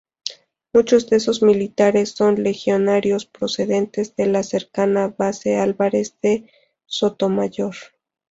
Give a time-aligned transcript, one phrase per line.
[0.73, 6.49] Muchos de estos militares son legionarios, procedentes de la cercana Base Álvarez de
[6.87, 7.75] Sotomayor.